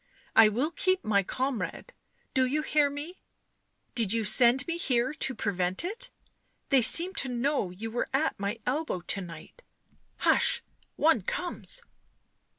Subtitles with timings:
[0.45, 1.93] "I will keep my comrade.
[2.33, 3.21] Do you hear me?
[3.93, 6.09] Did you send me here to prevent it?—
[6.69, 9.61] they seemed to know you were at my elbow to night—
[10.25, 10.63] hush!—
[10.95, 11.83] one comes